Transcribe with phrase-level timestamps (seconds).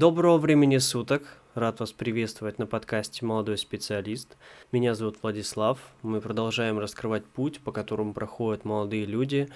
[0.00, 1.24] Доброго времени суток!
[1.54, 4.38] Рад вас приветствовать на подкасте «Молодой специалист».
[4.72, 5.78] Меня зовут Владислав.
[6.00, 9.50] Мы продолжаем раскрывать путь, по которому проходят молодые люди.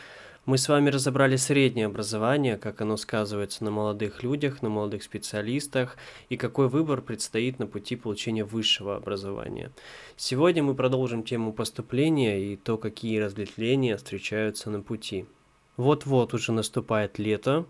[0.44, 5.96] Мы с вами разобрали среднее образование, как оно сказывается на молодых людях, на молодых специалистах
[6.28, 9.70] и какой выбор предстоит на пути получения высшего образования.
[10.18, 15.24] Сегодня мы продолжим тему поступления и то, какие разветвления встречаются на пути.
[15.78, 17.64] Вот-вот уже наступает лето,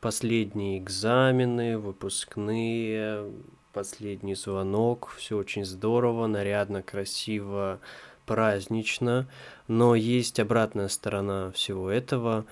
[0.00, 3.30] последние экзамены, выпускные,
[3.72, 7.80] последний звонок, все очень здорово, нарядно, красиво,
[8.26, 9.28] празднично,
[9.66, 12.44] но есть обратная сторона всего этого.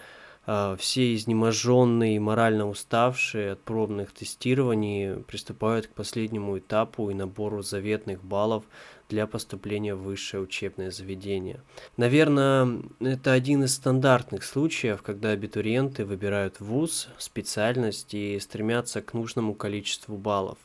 [0.49, 7.63] А, все изнеможенные и морально уставшие от пробных тестирований приступают к последнему этапу и набору
[7.63, 8.65] заветных баллов
[9.09, 11.61] для поступления в высшее учебное заведение.
[11.97, 19.55] Наверное, это один из стандартных случаев, когда абитуриенты выбирают вуз, специальность и стремятся к нужному
[19.55, 20.59] количеству баллов.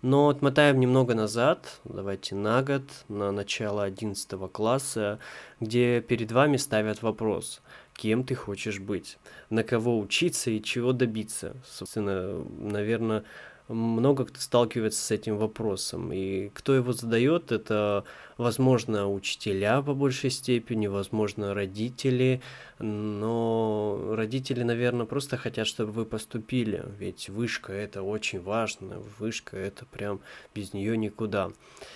[0.00, 5.18] Но отмотаем немного назад, давайте на год, на начало 11 класса,
[5.58, 7.62] где перед вами ставят вопрос,
[7.94, 9.18] кем ты хочешь быть,
[9.50, 11.56] на кого учиться и чего добиться.
[11.68, 13.24] Собственно, наверное,
[13.68, 16.12] много кто сталкивается с этим вопросом.
[16.12, 18.04] И кто его задает, это,
[18.36, 22.40] возможно, учителя по большей степени, возможно, родители.
[22.78, 26.84] Но родители, наверное, просто хотят, чтобы вы поступили.
[26.98, 29.02] Ведь вышка это очень важно.
[29.18, 30.20] Вышка это прям
[30.54, 31.50] без нее никуда.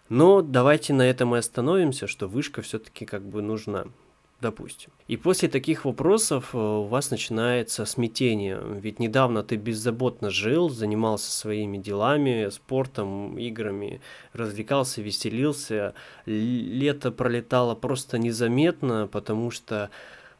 [0.08, 3.86] Но давайте на этом и остановимся, что вышка все-таки как бы нужна
[4.42, 4.90] допустим.
[5.08, 11.30] И после таких вопросов э, у вас начинается смятение, ведь недавно ты беззаботно жил, занимался
[11.30, 14.02] своими делами, спортом, играми,
[14.34, 15.94] развлекался, веселился,
[16.26, 19.88] лето пролетало просто незаметно, потому что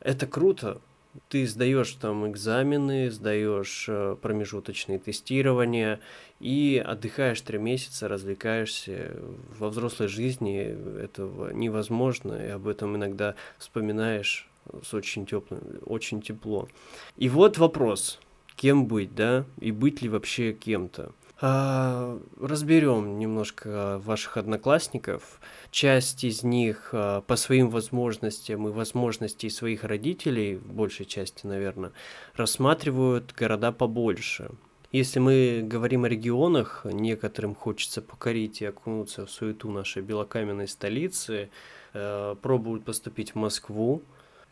[0.01, 0.81] это круто,
[1.29, 6.01] ты сдаешь там экзамены, сдаешь э, промежуточные тестирования
[6.41, 9.17] и отдыхаешь три месяца, развлекаешься.
[9.59, 14.49] Во взрослой жизни этого невозможно, и об этом иногда вспоминаешь
[14.83, 16.69] с очень теплым, очень тепло.
[17.17, 18.21] И вот вопрос,
[18.57, 21.13] кем быть, да, и быть ли вообще кем-то.
[21.45, 25.41] А, разберем немножко ваших одноклассников.
[25.73, 31.91] Часть из них а, по своим возможностям и возможностей своих родителей, в большей части, наверное,
[32.37, 34.51] рассматривают города побольше.
[34.93, 41.51] Если мы говорим о регионах, некоторым хочется покорить и окунуться в суету нашей белокаменной столицы,
[41.93, 44.03] э, пробуют поступить в Москву,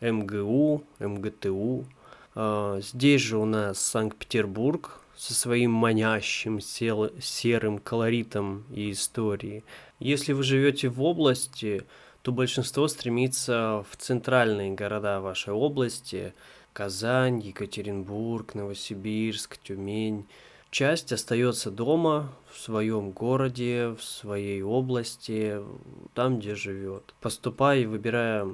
[0.01, 1.85] МГУ, МГТУ.
[2.35, 9.63] Э, здесь же у нас Санкт-Петербург, со своим манящим сел, серым колоритом и историей.
[9.99, 11.83] Если вы живете в области,
[12.23, 16.33] то большинство стремится в центральные города вашей области–
[16.73, 20.25] Казань, Екатеринбург, Новосибирск, Тюмень–
[20.71, 25.57] часть остается дома, в своем городе, в своей области,
[26.13, 28.47] там, где живет, поступая и выбирая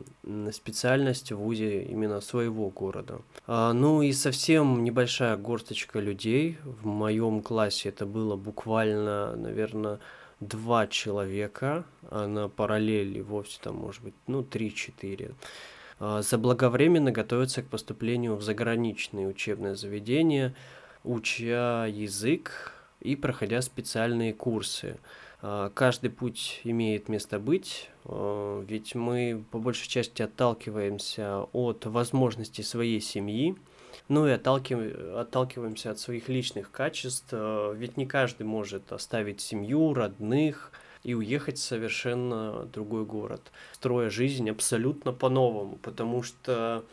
[0.52, 3.22] специальность в ВУЗе именно своего города.
[3.48, 10.00] А, ну и совсем небольшая горсточка людей, в моем классе это было буквально, наверное,
[10.40, 15.34] два человека, а на параллели вовсе там может быть, ну, три-четыре.
[16.00, 20.56] А, заблаговременно готовятся к поступлению в заграничные учебные заведения–
[21.08, 24.98] уча язык и проходя специальные курсы.
[25.42, 32.64] А, каждый путь имеет место быть, а, ведь мы по большей части отталкиваемся от возможностей
[32.64, 33.56] своей семьи,
[34.10, 40.72] ну и отталкиваемся от своих личных качеств, а, ведь не каждый может оставить семью, родных
[41.04, 46.84] и уехать в совершенно другой город, строя жизнь абсолютно по-новому, потому что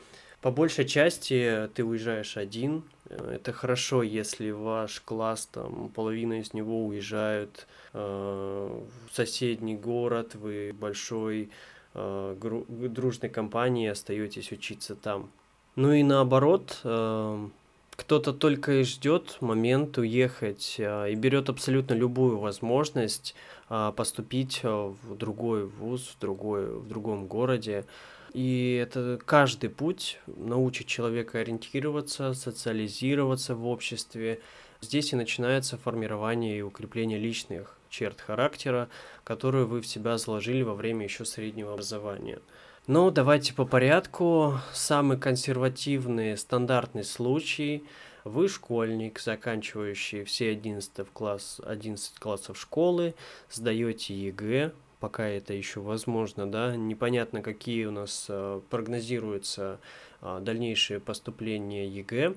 [0.45, 2.83] по большей части ты уезжаешь один.
[3.09, 10.75] Это хорошо, если ваш класс, там, половина из него уезжают э, в соседний город, вы
[10.79, 11.49] большой
[11.95, 15.31] э, гру- дружной компанией остаетесь учиться там.
[15.77, 17.49] Ну и наоборот, э,
[17.97, 23.35] кто-то только и ждет момент уехать э, и берет абсолютно любую возможность
[23.71, 27.87] э, поступить в другой вуз, в, другой, в другом городе.
[28.35, 34.41] И это каждый путь научит человека ориентироваться, социализироваться в обществе.
[34.81, 38.89] Здесь и начинается формирование и укрепление личных черт характера,
[39.23, 42.41] которые вы в себя заложили во время еще среднего образования.
[42.89, 44.59] Но давайте по порядку.
[44.73, 47.85] Самый консервативный, стандартный случай.
[48.25, 53.15] Вы школьник, заканчивающий все 11, класс, 11 классов школы,
[53.51, 54.73] сдаете ЕГЭ,
[55.05, 59.79] пока это еще возможно, да, непонятно, какие у нас э, прогнозируются
[60.23, 62.33] э, дальнейшие поступления ЕГЭ,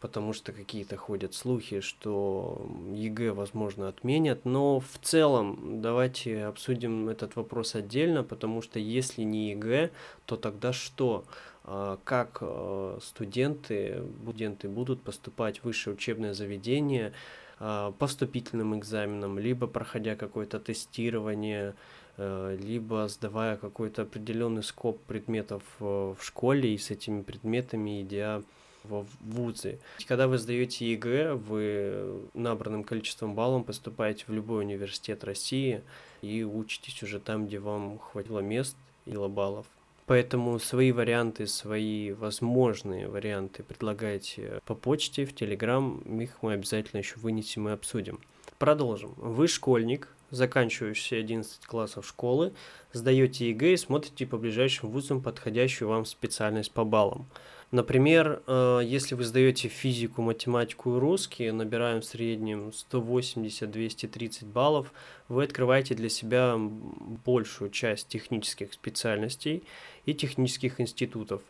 [0.00, 4.44] потому что какие-то ходят слухи, что ЕГЭ, возможно, отменят.
[4.44, 9.90] Но в целом давайте обсудим этот вопрос отдельно, потому что если не ЕГЭ,
[10.26, 11.24] то тогда что?
[11.64, 17.14] А, как а, студенты, студенты будут поступать в высшее учебное заведение
[17.60, 21.74] а, по вступительным экзаменам, либо проходя какое-то тестирование,
[22.18, 28.42] либо сдавая какой-то определенный scope предметов в школе и с этими предметами идя
[28.84, 29.78] в вузы.
[30.06, 35.82] Когда вы сдаете ЕГЭ, вы набранным количеством баллов поступаете в любой университет России
[36.22, 38.76] и учитесь уже там, где вам хватило мест
[39.06, 39.66] и баллов.
[40.10, 46.00] Поэтому свои варианты, свои возможные варианты предлагайте по почте, в Телеграм.
[46.20, 48.18] Их мы обязательно еще вынесем и обсудим.
[48.58, 49.14] Продолжим.
[49.18, 52.52] Вы школьник, заканчивающий 11 классов школы,
[52.92, 57.28] сдаете ЕГЭ и смотрите по ближайшим вузам подходящую вам специальность по баллам.
[57.70, 64.92] Например, э, если вы сдаете физику, математику и русский, набираем в среднем 180-230 баллов,
[65.28, 69.62] вы открываете для себя большую часть технических специальностей
[70.04, 71.42] и технических институтов.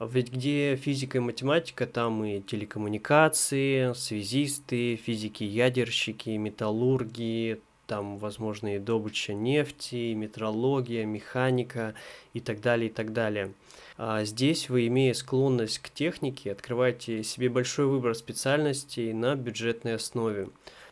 [0.00, 9.34] Ведь где физика и математика, там и телекоммуникации, связисты, физики-ядерщики, металлурги, там, возможно, и добыча
[9.34, 11.94] нефти, метрология, механика
[12.32, 13.52] и так далее, и так далее.
[13.98, 20.48] А здесь вы, имея склонность к технике, открываете себе большой выбор специальностей на бюджетной основе.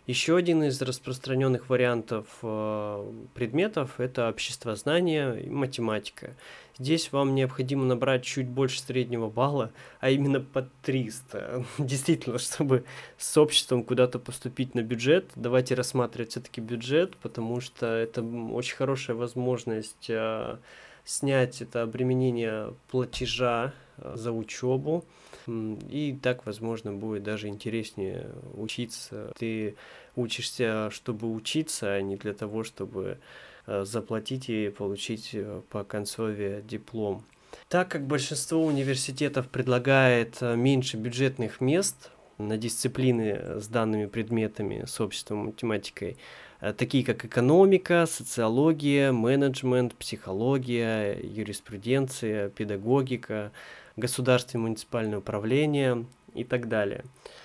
[0.07, 6.37] Еще один из распространенных вариантов э, предметов– это обществознание и математика.
[6.79, 11.65] Здесь вам необходимо набрать чуть больше среднего балла, а именно под 300.
[11.79, 12.85] Действительно, чтобы
[13.17, 19.17] с обществом куда-то поступить на бюджет, давайте рассматривать все-таки бюджет, потому что это очень хорошая
[19.17, 20.57] возможность э,
[21.05, 25.05] снять это обременение платежа э, за учебу.
[25.47, 29.33] И так, возможно, будет даже интереснее учиться.
[29.39, 29.77] Ты
[30.17, 33.19] учишься, чтобы учиться, а не для того, чтобы
[33.67, 37.25] заплатить и получить э, по концове диплом.
[37.69, 45.47] Так как большинство университетов предлагает меньше бюджетных мест на дисциплины с данными предметами, с обществом
[45.47, 46.17] математикой,
[46.65, 53.53] Э, такие как экономика, социология, менеджмент, психология, юриспруденция, педагогика,
[53.97, 57.05] государственное и муниципальное управление и так далее.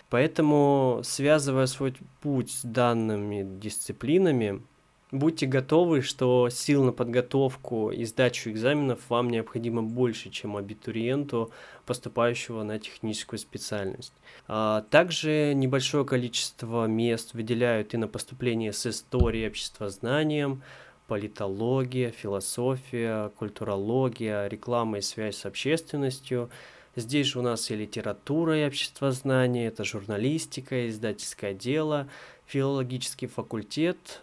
[0.09, 4.61] Поэтому, связывая свой путь с данными дисциплинами,
[5.11, 11.51] Будьте готовы, что сил на подготовку и сдачу экзаменов вам необходимо больше, чем абитуриенту,
[11.87, 14.13] поступающего на техническую специальность.
[14.47, 20.61] А также небольшое количество мест выделяют и на поступление с историей, обществознанием,
[21.07, 26.51] политология, философия, культурология, реклама и связь с общественностью.
[26.95, 32.09] Здесь же у нас и литература, и обществознание, это журналистика, издательское дело,
[32.49, 34.21] филологический факультет.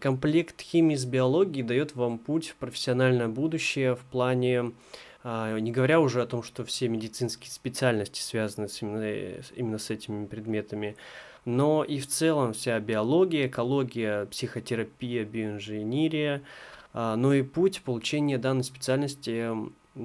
[0.00, 4.72] Комплект химии с биологией дает вам путь в профессиональное будущее в плане,
[5.24, 9.90] а, не говоря уже о том, что все медицинские специальности связаны с именно, именно с
[9.90, 10.96] этими предметами,
[11.44, 16.42] но и в целом вся биология, экология, психотерапия, биоинженерия,
[16.92, 19.50] а, но и путь получения данной специальности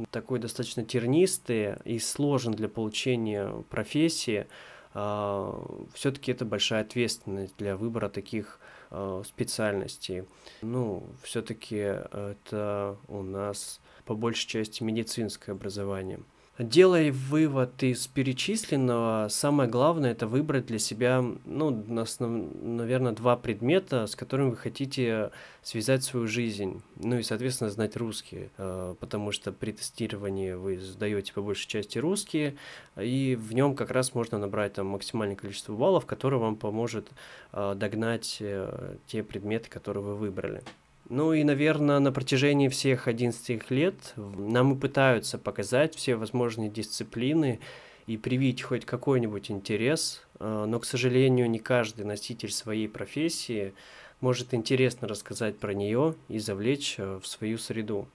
[0.10, 4.48] такой достаточно тернистый и сложен для получения профессии,
[4.94, 10.26] все-таки это большая ответственность для выбора таких а, специальностей.
[10.62, 16.20] Ну, все-таки это у нас по большей части медицинское образование.
[16.60, 24.06] Делая вывод из перечисленного, самое главное это выбрать для себя, ну, основ, наверное, два предмета,
[24.06, 25.32] с которыми вы хотите
[25.62, 26.84] связать свою жизнь.
[26.98, 31.98] Ну и, соответственно, знать русский, э, потому что при тестировании вы сдаете по большей части
[31.98, 32.58] русские,
[33.00, 37.10] и в нем как раз можно набрать там максимальное количество баллов, которое вам поможет
[37.54, 40.62] э, догнать э, те предметы, которые вы выбрали.
[41.10, 47.60] Ну и, наверное, на протяжении всех 11 лет нам и пытаются показать все возможные дисциплины
[48.08, 53.74] и привить хоть какой-нибудь интерес, э, но, к сожалению, не каждый носитель своей профессии
[54.22, 58.08] может интересно рассказать про нее и завлечь э, в свою среду.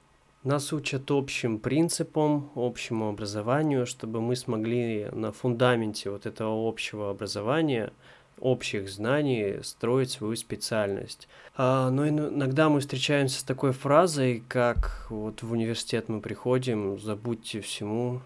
[0.43, 7.93] Нас учат общим принципам, общему образованию, чтобы мы смогли на фундаменте вот этого общего образования–
[8.41, 11.29] общих знаний строить свою специальность.
[11.57, 17.61] А, но иногда мы встречаемся с такой фразой, как вот в университет мы приходим, забудьте
[17.61, 18.21] всему,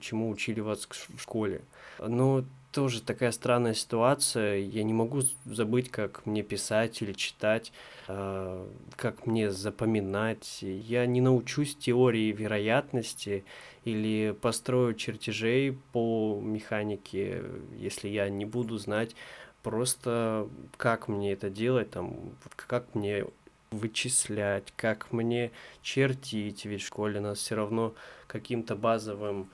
[0.00, 1.62] чему учили вас в школе.
[1.98, 4.58] Но тоже такая странная ситуация.
[4.58, 7.72] Я не могу забыть, как мне писать или читать,
[8.08, 8.66] э,
[8.96, 10.58] как мне запоминать.
[10.62, 13.44] Я не научусь теории вероятности
[13.84, 17.42] или построю чертежей по механике,
[17.76, 19.16] если я не буду знать
[19.62, 22.16] просто как мне это делать, там,
[22.56, 23.26] как мне
[23.70, 27.94] вычислять, как мне чертить, ведь в школе нас все равно
[28.26, 29.50] каким-то базовым,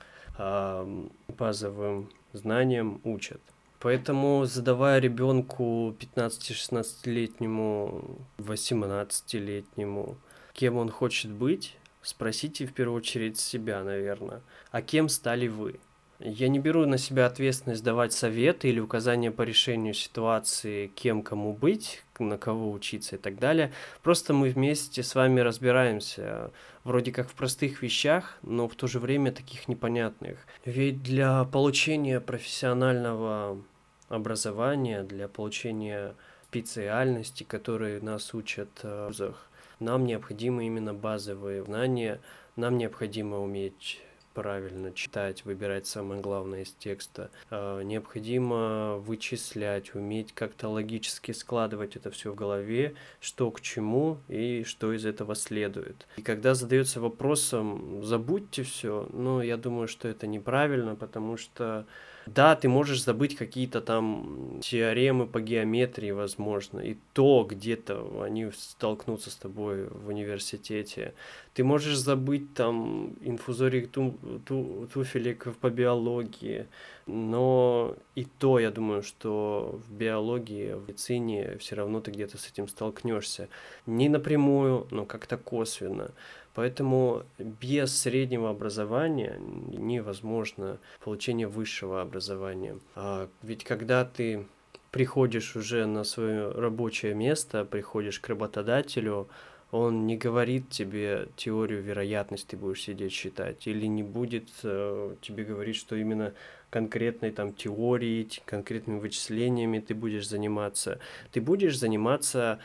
[1.27, 3.41] базовым знаниям учат.
[3.79, 10.17] Поэтому, задавая ребенку 15-16-летнему, 18-летнему,
[10.53, 15.79] кем он хочет быть, спросите в первую очередь себя, наверное, а кем стали вы?
[16.19, 21.53] Я не беру на себя ответственность давать советы или указания по решению ситуации, кем кому
[21.53, 23.71] быть, на кого учиться и так далее.
[24.01, 26.51] Просто мы вместе с вами разбираемся,
[26.83, 30.39] вроде как в простых вещах, но в то же время таких непонятных.
[30.65, 33.61] Ведь для получения профессионального
[34.09, 36.15] образования, для получения
[36.49, 39.47] специальности, которые нас учат в вузах,
[39.79, 42.19] нам необходимы именно базовые знания,
[42.55, 44.01] нам необходимо уметь
[44.37, 47.31] правильно читать, выбирать самое главное из текста.
[47.49, 54.63] Э, необходимо вычислять, уметь как-то логически складывать это все в голове, что к чему и
[54.63, 56.05] что из этого следует.
[56.17, 61.87] И когда задается вопросом, забудьте все, ну, я думаю, что это неправильно, потому что
[62.27, 69.31] да, ты можешь забыть какие-то там теоремы по геометрии, возможно, и то где-то они столкнутся
[69.31, 71.13] с тобой в университете.
[71.53, 76.67] Ты можешь забыть там инфузорий ту, ту, туфелек по биологии,
[77.07, 82.49] но и то, я думаю, что в биологии, в медицине все равно ты где-то с
[82.49, 83.49] этим столкнешься.
[83.85, 86.11] Не напрямую, но как-то косвенно.
[86.57, 92.79] Поэтому без среднего образования невозможно получение высшего образования.
[92.95, 94.47] А ведь когда ты
[94.89, 99.27] приходишь уже на свое рабочее место, приходишь к работодателю,
[99.69, 105.43] он не говорит тебе теорию вероятности, ты будешь сидеть считать, или не будет э, тебе
[105.43, 106.33] говорить, что именно
[106.71, 110.97] конкретной там теорией, конкретными вычислениями ты будешь заниматься.
[111.31, 112.57] Ты будешь заниматься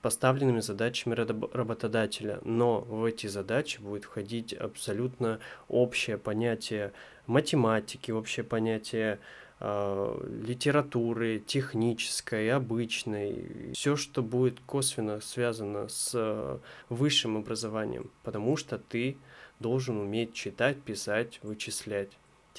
[0.00, 5.38] поставленными задачами работодателя, но в эти задачи будет входить абсолютно
[5.68, 6.92] общее понятие
[7.26, 9.20] математики, общее понятие
[9.60, 18.78] э, литературы, технической, обычной, все, что будет косвенно связано с э, высшим образованием, потому что
[18.78, 19.18] ты
[19.58, 22.10] должен уметь читать, писать, вычислять.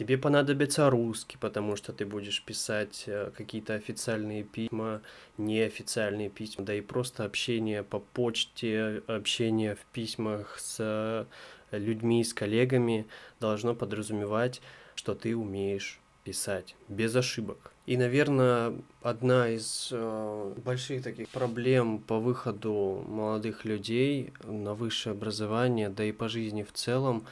[0.01, 5.03] Тебе понадобится русский, потому что ты будешь писать э, какие-то официальные письма,
[5.37, 11.27] неофициальные письма, да и просто общение по почте, общение в письмах с
[11.69, 13.05] людьми, с коллегами
[13.39, 14.59] должно подразумевать,
[14.95, 17.71] что ты умеешь писать без ошибок.
[17.85, 25.89] И, наверное, одна из э, больших таких проблем по выходу молодых людей на высшее образование,
[25.89, 27.27] да и по жизни в целом,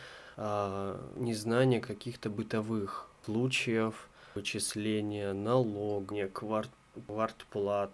[1.15, 6.69] незнание каких-то бытовых случаев, вычисления налога, кварт,
[7.07, 7.91] квартплат.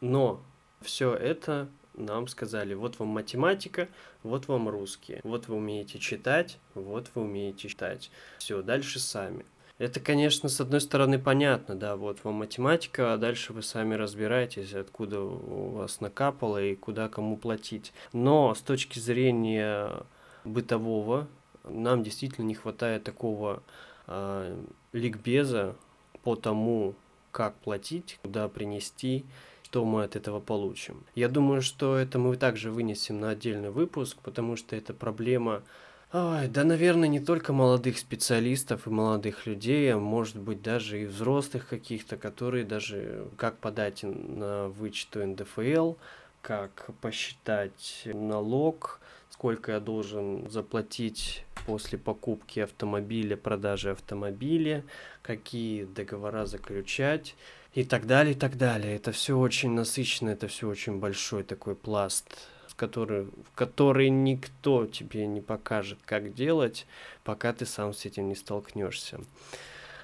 [0.00, 0.42] Но
[0.80, 3.88] все это нам сказали, вот вам математика,
[4.22, 8.10] вот вам русский, вот вы умеете читать, вот вы умеете читать.
[8.38, 9.44] Все, дальше сами.
[9.78, 14.72] Это, конечно, с одной стороны понятно, да, вот вам математика, а дальше вы сами разбираетесь,
[14.72, 17.92] откуда у вас накапало и куда кому платить.
[18.14, 20.04] Но с точки зрения
[20.44, 21.28] бытового
[21.66, 23.62] нам действительно не хватает такого
[24.06, 24.56] э,
[24.92, 25.76] ликбеза
[26.22, 26.94] по тому,
[27.32, 29.24] как платить, куда принести,
[29.62, 31.04] что мы от этого получим.
[31.14, 35.62] Я думаю, что это мы также вынесем на отдельный выпуск, потому что это проблема
[36.12, 41.06] Ой, да, наверное, не только молодых специалистов и молодых людей, а может быть даже и
[41.06, 45.94] взрослых каких-то, которые даже как подать на вычету НДФЛ,
[46.42, 54.84] как посчитать налог, сколько я должен заплатить после покупки автомобиля, продажи автомобиля,
[55.22, 57.34] какие договора заключать
[57.74, 58.96] и так далее, и так далее.
[58.96, 62.26] Это все очень насыщенно, это все очень большой такой пласт,
[62.76, 66.86] который, в который никто тебе не покажет, как делать,
[67.24, 69.20] пока ты сам с этим не столкнешься.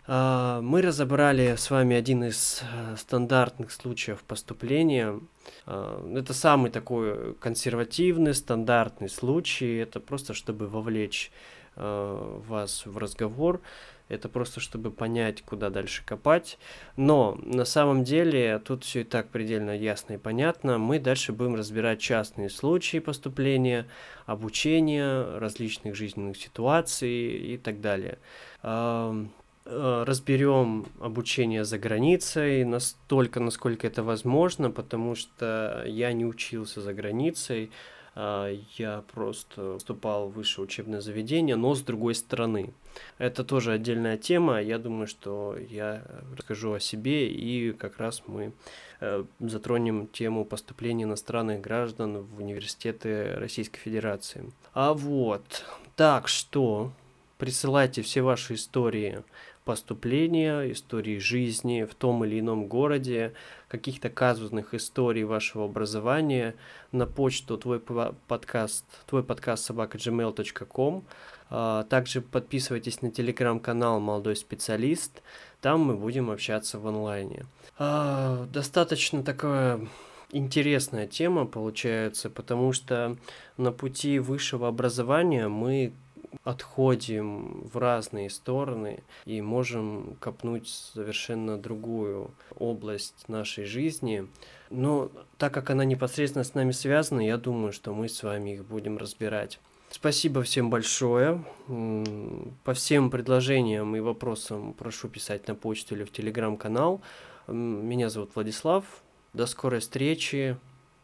[0.07, 5.21] А, мы разобрали с вами один из э, стандартных случаев поступления.
[5.67, 9.77] А, это самый такой консервативный, стандартный случай.
[9.77, 11.31] Это просто чтобы вовлечь
[11.77, 13.61] э, вас в разговор.
[14.09, 16.59] Это просто чтобы понять, куда дальше копать.
[16.97, 20.79] Но на самом деле тут все и так предельно ясно и понятно.
[20.79, 23.87] Мы дальше будем разбирать частные случаи поступления,
[24.27, 28.19] обучения, различных жизненных ситуаций и так далее.
[29.65, 36.93] Э, разберем обучение за границей настолько, насколько это возможно, потому что я не учился за
[36.93, 37.71] границей,
[38.15, 42.75] а, я просто вступал в высшее учебное заведение, но с другой стороны.
[43.19, 46.03] Это тоже отдельная тема, я думаю, что я
[46.37, 48.53] расскажу о себе и как раз мы
[49.01, 54.53] э, затронем тему поступления иностранных граждан в университеты Российской Федерации.
[54.75, 55.65] А вот,
[55.95, 56.91] так что
[57.43, 59.25] присылайте все ваши истории
[59.65, 63.33] поступления, истории жизни в том или ином городе,
[63.67, 66.55] каких-то казусных историй вашего образования
[66.93, 71.03] на почту твой подкаст, твой подкаст собака gmail.com.
[71.51, 75.21] А, также подписывайтесь на телеграм-канал «Молодой специалист»,
[75.61, 77.47] там мы будем общаться в онлайне.
[77.77, 79.81] А, достаточно такая
[80.31, 83.17] интересная тема получается, потому что
[83.57, 85.93] на пути высшего образования мы
[86.45, 94.27] отходим в разные стороны и можем копнуть совершенно другую область нашей жизни.
[94.71, 98.65] Но так как она непосредственно с нами связана, я думаю, что мы с вами их
[98.65, 99.61] будем разбирать.
[99.91, 101.45] Спасибо всем большое.
[102.65, 107.03] По всем предложениям и вопросам прошу писать на почту или в телеграм-канал.
[107.47, 108.85] Меня зовут Владислав.
[109.35, 110.57] До скорой встречи.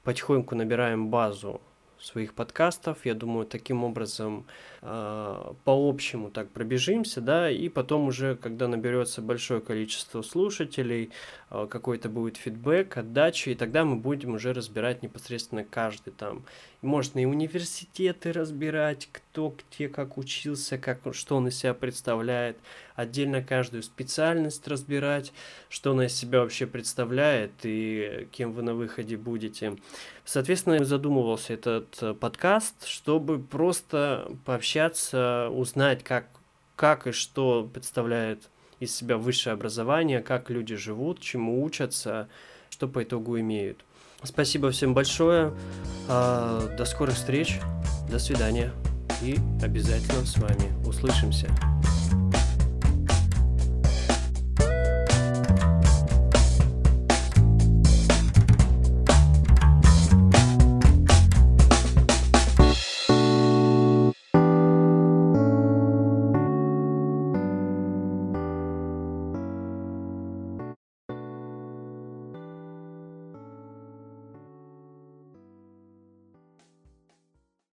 [0.05, 1.61] Потихоньку набираем базу
[2.01, 3.05] своих подкастов.
[3.05, 4.47] Я думаю, таким образом
[4.81, 11.11] по общему так пробежимся, да, и потом уже, когда наберется большое количество слушателей,
[11.51, 16.45] э, какой-то будет фидбэк, отдача, и тогда мы будем уже разбирать непосредственно каждый там.
[16.81, 22.57] Можно и университеты разбирать, кто где как учился, как, что он из себя представляет,
[22.95, 25.33] отдельно каждую специальность разбирать,
[25.69, 29.77] что она из себя вообще представляет и кем вы на выходе будете.
[30.25, 36.29] Соответственно, задумывался этот э, подкаст, чтобы просто пообщаться, узнать, как,
[36.77, 42.29] как и что представляет из себя высшее образование, как люди живут, чему учатся,
[42.71, 43.85] что по итогу имеют.
[44.23, 45.53] Спасибо всем большое.
[46.09, 47.59] А, до скорых встреч.
[48.11, 48.73] До свидания.
[49.23, 51.49] И обязательно с вами услышимся.